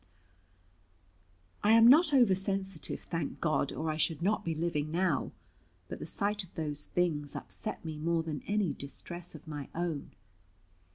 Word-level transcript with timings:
I 1.63 1.73
am 1.73 1.87
not 1.87 2.11
over 2.11 2.33
sensitive, 2.33 3.01
thank 3.01 3.39
God, 3.39 3.71
or 3.71 3.91
I 3.91 3.97
should 3.97 4.23
not 4.23 4.43
be 4.43 4.55
living 4.55 4.89
now; 4.89 5.31
but 5.89 5.99
the 5.99 6.07
sight 6.07 6.43
of 6.43 6.51
those 6.55 6.85
things 6.85 7.35
upset 7.35 7.85
me 7.85 7.99
more 7.99 8.23
than 8.23 8.41
any 8.47 8.73
distress 8.73 9.35
of 9.35 9.47
my 9.47 9.69
own. 9.75 10.09